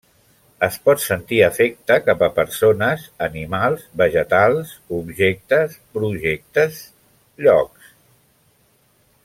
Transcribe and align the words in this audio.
Es 0.67 0.77
pot 0.87 1.01
sentir 1.01 1.41
afecte 1.47 1.97
cap 2.07 2.23
a 2.27 2.29
persones, 2.37 3.03
animals, 3.27 3.85
vegetals, 4.03 4.71
objectes, 5.01 5.77
projectes, 5.99 6.81
llocs. 7.47 7.93